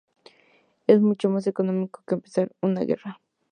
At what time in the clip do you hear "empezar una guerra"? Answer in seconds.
2.15-3.21